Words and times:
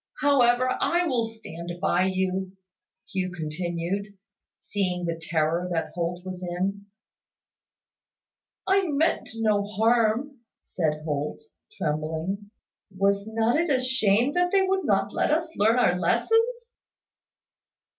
However, 0.21 0.75
I 0.81 1.05
will 1.05 1.25
stand 1.27 1.73
by 1.79 2.05
you," 2.05 2.57
Hugh 3.07 3.29
continued, 3.29 4.17
seeing 4.57 5.05
the 5.05 5.21
terror 5.23 5.69
that 5.71 5.91
Holt 5.93 6.25
was 6.25 6.41
in. 6.41 6.87
"I 8.65 8.87
meant 8.87 9.29
no 9.35 9.63
harm," 9.63 10.39
said 10.63 11.03
Holt, 11.03 11.39
trembling. 11.73 12.49
"Was 12.97 13.27
not 13.27 13.59
it 13.59 13.69
a 13.69 13.79
shame 13.79 14.33
that 14.33 14.51
they 14.51 14.63
would 14.63 14.85
not 14.85 15.13
let 15.13 15.29
us 15.29 15.55
learn 15.55 15.77
our 15.77 15.95
lessons?" 15.99 16.73